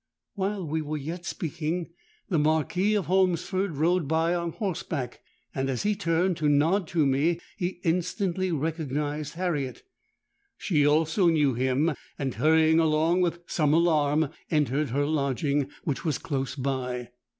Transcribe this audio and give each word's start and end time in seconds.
While 0.33 0.65
we 0.65 0.81
were 0.81 0.97
yet 0.97 1.25
speaking, 1.27 1.91
the 2.27 2.39
Marquis 2.39 2.95
of 2.95 3.05
Holmesford 3.05 3.73
rode 3.75 4.07
by 4.07 4.33
on 4.33 4.53
horseback; 4.53 5.21
and, 5.53 5.69
as 5.69 5.83
he 5.83 5.95
turned 5.95 6.37
to 6.37 6.49
nod 6.49 6.87
to 6.87 7.05
me, 7.05 7.39
he 7.55 7.79
instantly 7.83 8.51
recognised 8.51 9.35
Harriet. 9.35 9.83
She 10.57 10.87
also 10.87 11.27
knew 11.27 11.53
him, 11.53 11.91
and 12.17 12.33
hurrying 12.33 12.79
along 12.79 13.21
with 13.21 13.41
some 13.45 13.75
alarm, 13.75 14.29
entered 14.49 14.89
her 14.89 15.05
lodging, 15.05 15.67
which 15.83 16.03
was 16.03 16.17
close 16.17 16.55
by. 16.55 17.09